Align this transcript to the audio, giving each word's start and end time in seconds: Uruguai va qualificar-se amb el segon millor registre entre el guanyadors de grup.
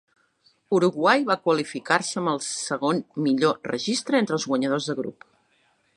Uruguai 0.77 1.25
va 1.27 1.35
qualificar-se 1.43 2.17
amb 2.21 2.33
el 2.33 2.41
segon 2.47 3.03
millor 3.27 3.61
registre 3.73 4.23
entre 4.25 4.37
el 4.41 4.47
guanyadors 4.49 4.89
de 4.93 5.01
grup. 5.03 5.33